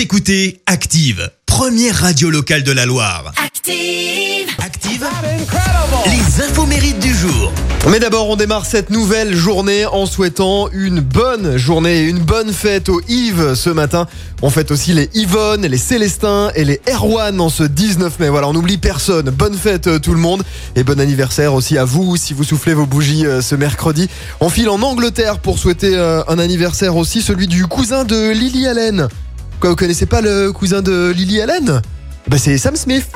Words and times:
Vous 0.00 0.04
écoutez 0.04 0.62
Active, 0.64 1.30
première 1.44 1.94
radio 1.94 2.30
locale 2.30 2.62
de 2.62 2.72
la 2.72 2.86
Loire. 2.86 3.34
Active. 3.36 4.48
Active 4.58 5.06
Les 6.06 6.42
infos 6.42 6.64
mérites 6.64 7.00
du 7.00 7.14
jour. 7.14 7.52
Mais 7.90 7.98
d'abord, 8.00 8.30
on 8.30 8.36
démarre 8.36 8.64
cette 8.64 8.88
nouvelle 8.88 9.36
journée 9.36 9.84
en 9.84 10.06
souhaitant 10.06 10.70
une 10.72 11.00
bonne 11.00 11.58
journée 11.58 11.98
et 11.98 12.04
une 12.04 12.18
bonne 12.18 12.50
fête 12.50 12.88
aux 12.88 13.02
Yves 13.08 13.54
ce 13.54 13.68
matin. 13.68 14.06
On 14.40 14.48
fête 14.48 14.70
aussi 14.70 14.94
les 14.94 15.10
Yvonne, 15.12 15.66
les 15.66 15.76
Célestins 15.76 16.50
et 16.54 16.64
les 16.64 16.80
Erwan 16.90 17.38
en 17.38 17.50
ce 17.50 17.64
19 17.64 18.20
mai. 18.20 18.30
Voilà, 18.30 18.48
on 18.48 18.54
n'oublie 18.54 18.78
personne. 18.78 19.28
Bonne 19.28 19.54
fête 19.54 19.86
euh, 19.86 19.98
tout 19.98 20.14
le 20.14 20.20
monde 20.20 20.42
et 20.76 20.82
bon 20.82 20.98
anniversaire 20.98 21.52
aussi 21.52 21.76
à 21.76 21.84
vous 21.84 22.16
si 22.16 22.32
vous 22.32 22.44
soufflez 22.44 22.72
vos 22.72 22.86
bougies 22.86 23.26
euh, 23.26 23.42
ce 23.42 23.54
mercredi. 23.54 24.08
On 24.40 24.48
file 24.48 24.70
en 24.70 24.80
Angleterre 24.80 25.40
pour 25.40 25.58
souhaiter 25.58 25.94
euh, 25.94 26.22
un 26.26 26.38
anniversaire 26.38 26.96
aussi, 26.96 27.20
celui 27.20 27.48
du 27.48 27.66
cousin 27.66 28.04
de 28.04 28.30
Lily 28.30 28.66
Allen. 28.66 29.08
Quoi, 29.60 29.68
vous 29.68 29.76
connaissez 29.76 30.06
pas 30.06 30.22
le 30.22 30.52
cousin 30.52 30.80
de 30.80 31.12
Lily 31.14 31.42
Allen? 31.42 31.82
Bah, 32.28 32.38
C'est 32.38 32.56
Sam 32.56 32.76
Smith. 32.76 33.06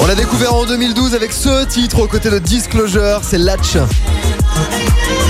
On 0.00 0.06
l'a 0.06 0.14
découvert 0.14 0.54
en 0.54 0.64
2012 0.64 1.16
avec 1.16 1.32
ce 1.32 1.64
titre 1.64 1.98
aux 1.98 2.06
côtés 2.06 2.30
de 2.30 2.38
Disclosure, 2.38 3.20
c'est 3.24 3.38
Latch. 3.38 3.76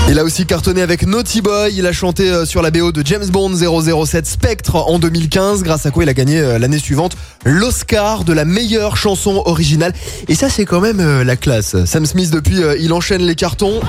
Il 0.09 0.19
a 0.19 0.23
aussi 0.23 0.45
cartonné 0.45 0.81
avec 0.81 1.07
Naughty 1.07 1.41
Boy, 1.41 1.73
il 1.75 1.87
a 1.87 1.91
chanté 1.91 2.29
euh, 2.29 2.45
sur 2.45 2.61
la 2.61 2.71
BO 2.71 2.91
de 2.91 3.03
James 3.05 3.25
Bond 3.25 3.55
007 3.55 4.27
Spectre 4.27 4.75
en 4.75 4.99
2015, 4.99 5.63
grâce 5.63 5.85
à 5.85 5.91
quoi 5.91 6.03
il 6.03 6.09
a 6.09 6.13
gagné 6.13 6.39
euh, 6.39 6.59
l'année 6.59 6.77
suivante 6.77 7.15
l'Oscar 7.45 8.23
de 8.23 8.33
la 8.33 8.45
meilleure 8.45 8.95
chanson 8.95 9.41
originale. 9.45 9.93
Et 10.27 10.35
ça 10.35 10.49
c'est 10.49 10.65
quand 10.65 10.81
même 10.81 10.99
euh, 10.99 11.23
la 11.23 11.35
classe. 11.35 11.83
Sam 11.85 12.05
Smith 12.05 12.29
depuis, 12.29 12.59
il 12.79 12.93
enchaîne 12.93 13.23
les 13.23 13.35
cartons. 13.35 13.79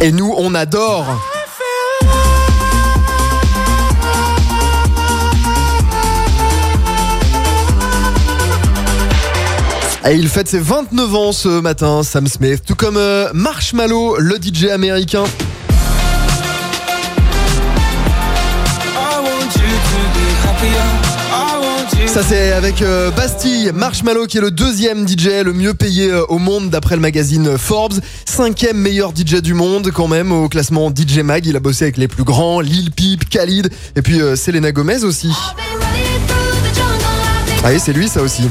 Et 0.00 0.12
nous 0.12 0.32
on 0.38 0.54
adore. 0.54 1.37
Et 10.10 10.14
il 10.14 10.28
fête 10.30 10.48
ses 10.48 10.58
29 10.58 11.14
ans 11.14 11.32
ce 11.32 11.60
matin, 11.60 12.02
Sam 12.02 12.26
Smith, 12.26 12.62
tout 12.66 12.74
comme 12.74 12.96
euh, 12.96 13.28
Marshmallow, 13.34 14.16
le 14.18 14.36
DJ 14.36 14.66
américain. 14.66 15.24
Ça 22.06 22.22
c'est 22.26 22.52
avec 22.52 22.80
euh, 22.80 23.10
Bastille, 23.10 23.70
Marshmallow 23.74 24.24
qui 24.24 24.38
est 24.38 24.40
le 24.40 24.50
deuxième 24.50 25.06
DJ 25.06 25.44
le 25.44 25.52
mieux 25.52 25.74
payé 25.74 26.10
euh, 26.10 26.24
au 26.28 26.38
monde 26.38 26.70
d'après 26.70 26.94
le 26.94 27.02
magazine 27.02 27.58
Forbes. 27.58 28.00
Cinquième 28.24 28.78
meilleur 28.78 29.12
DJ 29.14 29.42
du 29.42 29.52
monde 29.52 29.90
quand 29.90 30.08
même 30.08 30.32
au 30.32 30.48
classement 30.48 30.90
DJ 30.90 31.18
Mag. 31.18 31.44
Il 31.44 31.54
a 31.54 31.60
bossé 31.60 31.84
avec 31.84 31.98
les 31.98 32.08
plus 32.08 32.24
grands, 32.24 32.60
Lil 32.60 32.92
Peep, 32.92 33.28
Khalid 33.28 33.70
et 33.94 34.00
puis 34.00 34.20
Selena 34.36 34.72
Gomez 34.72 35.04
aussi. 35.04 35.32
Ah 37.62 37.74
et 37.74 37.78
c'est 37.78 37.92
lui 37.92 38.08
ça 38.08 38.22
aussi. 38.22 38.44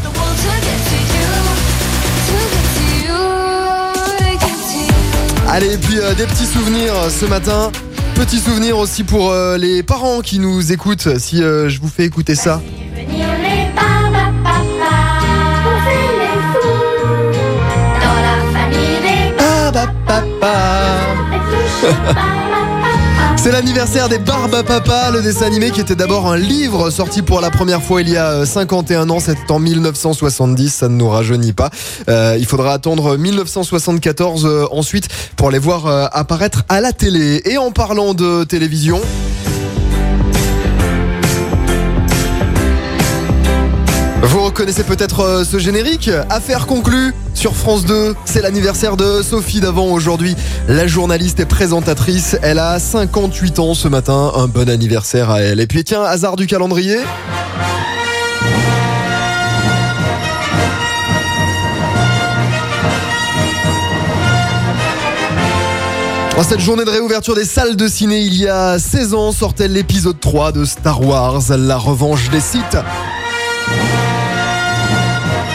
Allez, 5.50 5.76
et 5.76 5.78
puis 5.78 5.98
euh, 5.98 6.14
des 6.14 6.26
petits 6.26 6.46
souvenirs 6.46 6.94
euh, 6.94 7.10
ce 7.10 7.26
matin. 7.26 7.72
Petits 8.16 8.40
souvenirs 8.40 8.78
aussi 8.78 9.06
pour 9.06 9.32
euh, 9.32 9.58
les 9.58 9.82
parents 9.82 10.20
qui 10.20 10.40
nous 10.40 10.74
écoutent, 10.74 11.18
si 11.20 11.38
je 11.38 11.80
vous 11.80 11.88
fais 11.88 12.04
écouter 12.04 12.36
ça. 12.36 12.62
C'est 23.38 23.52
l'anniversaire 23.52 24.10
des 24.10 24.18
Barba 24.18 24.64
Papa, 24.64 25.12
le 25.12 25.22
dessin 25.22 25.46
animé 25.46 25.72
qui 25.72 25.80
était 25.80 25.96
d'abord 25.96 26.28
un 26.28 26.38
livre 26.38 26.90
sorti 26.90 27.22
pour 27.22 27.40
la 27.40 27.50
première 27.50 27.82
fois 27.82 28.02
il 28.02 28.10
y 28.10 28.18
a 28.18 28.46
51 28.46 29.10
euh, 29.10 29.14
ans, 29.14 29.20
c'était 29.20 29.52
en 29.52 29.60
1970, 29.60 30.74
ça 30.74 30.90
ne 30.90 30.96
nous 30.96 31.08
rajeunit 31.08 31.54
pas. 31.54 31.70
Euh, 32.10 32.36
il 32.40 32.46
faudra 32.46 32.74
attendre 32.74 33.18
1974 33.18 34.46
euh, 34.46 34.66
ensuite 34.72 35.08
pour 35.36 35.52
les 35.52 35.60
voir 35.60 35.88
apparaître 36.14 36.64
à 36.68 36.82
la 36.82 36.92
télé. 36.92 37.42
Et 37.46 37.58
en 37.58 37.72
parlant 37.72 38.14
de 38.14 38.44
télévision... 38.44 39.02
Vous 44.24 44.44
reconnaissez 44.44 44.84
peut-être 44.84 45.20
euh, 45.22 45.44
ce 45.44 45.60
générique 45.60 46.10
Affaire 46.30 46.66
conclue 46.66 47.14
sur 47.34 47.56
France 47.56 47.86
2. 47.86 48.16
C'est 48.26 48.42
l'anniversaire 48.42 48.98
de 48.98 49.22
Sophie 49.22 49.60
Davant 49.60 49.92
aujourd'hui. 49.92 50.36
La 50.68 50.88
journaliste 50.88 51.40
et 51.40 51.46
présentatrice. 51.46 52.36
Elle 52.42 52.60
a 52.60 52.80
58 52.80 53.60
ans 53.60 53.74
ce 53.76 53.88
matin. 53.88 54.32
Un 54.36 54.48
bon 54.48 54.70
anniversaire 54.70 55.30
à 55.30 55.42
elle. 55.42 55.60
Et 55.60 55.68
puis 55.68 55.84
tiens, 55.84 56.04
hasard 56.04 56.36
du 56.36 56.48
calendrier. 56.48 56.98
En 66.38 66.44
cette 66.44 66.60
journée 66.60 66.86
de 66.86 66.92
réouverture 66.92 67.34
des 67.34 67.46
salles 67.46 67.76
de 67.76 67.88
ciné, 67.88 68.20
il 68.20 68.36
y 68.36 68.48
a 68.48 68.78
16 68.78 69.14
ans, 69.16 69.32
sortait 69.32 69.68
l'épisode 69.68 70.20
3 70.20 70.52
de 70.52 70.66
Star 70.66 71.04
Wars, 71.04 71.42
La 71.50 71.78
revanche 71.78 72.30
des 72.30 72.42
Sith. 72.42 72.78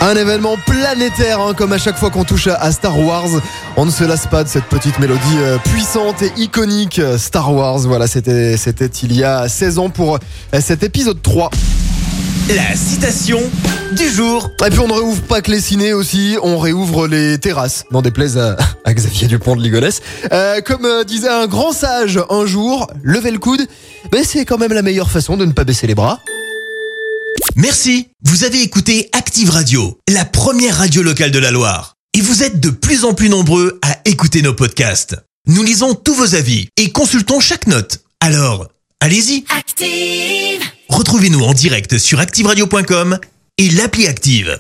Un 0.05 0.17
événement 0.17 0.57
planétaire, 0.67 1.41
hein, 1.41 1.55
comme 1.55 1.73
à 1.73 1.79
chaque 1.79 1.97
fois 1.97 2.11
qu'on 2.11 2.25
touche 2.25 2.49
à 2.49 2.73
Star 2.73 2.99
Wars. 2.99 3.29
On 3.77 3.87
ne 3.87 3.91
se 3.93 4.03
lasse 4.03 4.27
pas 4.27 4.43
de 4.43 4.49
cette 4.49 4.65
petite 4.65 4.99
mélodie 4.99 5.21
euh, 5.39 5.59
puissante 5.59 6.23
et 6.23 6.33
iconique 6.39 6.99
euh, 6.99 7.17
Star 7.19 7.55
Wars. 7.55 7.79
Voilà, 7.79 8.09
c'était, 8.09 8.57
c'était 8.57 8.87
il 8.87 9.17
y 9.17 9.23
a 9.23 9.49
16 9.49 9.79
ans 9.79 9.91
pour 9.91 10.17
euh, 10.17 10.61
cet 10.61 10.83
épisode 10.83 11.23
3. 11.23 11.51
La 12.49 12.75
citation 12.75 13.39
du 13.93 14.09
jour. 14.09 14.51
Et 14.67 14.71
puis 14.71 14.81
on 14.81 14.89
ne 14.89 14.93
réouvre 14.93 15.23
pas 15.23 15.41
que 15.41 15.53
les 15.53 15.61
ciné 15.61 15.93
aussi, 15.93 16.37
on 16.43 16.59
réouvre 16.59 17.07
les 17.07 17.39
terrasses. 17.39 17.85
N'en 17.93 18.03
déplaise 18.03 18.39
à, 18.39 18.57
à, 18.85 18.95
Xavier 18.95 19.29
Dupont 19.29 19.55
de 19.55 19.63
Ligonnès. 19.63 20.01
comme 20.65 21.05
disait 21.07 21.29
un 21.29 21.47
grand 21.47 21.71
sage 21.71 22.19
un 22.29 22.45
jour, 22.45 22.89
lever 23.05 23.31
le 23.31 23.39
coude, 23.39 23.65
mais 24.13 24.25
c'est 24.25 24.45
quand 24.47 24.59
même 24.59 24.73
la 24.73 24.83
meilleure 24.83 25.13
façon 25.13 25.37
de 25.37 25.45
ne 25.45 25.53
pas 25.53 25.63
baisser 25.63 25.87
les 25.87 25.95
bras. 25.95 26.19
Merci. 27.57 28.09
Vous 28.25 28.45
avez 28.45 28.63
écouté 28.63 29.09
Active 29.13 29.51
Radio, 29.51 29.99
la 30.09 30.25
première 30.25 30.79
radio 30.79 31.03
locale 31.03 31.31
de 31.31 31.39
la 31.39 31.51
Loire. 31.51 31.95
Et 32.15 32.21
vous 32.21 32.43
êtes 32.43 32.61
de 32.61 32.71
plus 32.71 33.05
en 33.05 33.15
plus 33.15 33.29
nombreux 33.29 33.79
à 33.83 33.99
écouter 34.05 34.43
nos 34.43 34.55
podcasts. 34.55 35.17
Nous 35.47 35.63
lisons 35.63 35.95
tous 35.95 36.15
vos 36.15 36.35
avis 36.35 36.69
et 36.77 36.91
consultons 36.93 37.41
chaque 37.41 37.67
note. 37.67 38.01
Alors, 38.21 38.69
allez-y. 39.01 39.45
Active 39.57 40.63
Retrouvez-nous 40.89 41.43
en 41.43 41.53
direct 41.53 41.99
sur 41.99 42.21
activeradio.com 42.21 43.19
et 43.59 43.71
l'appli 43.71 44.07
Active. 44.07 44.59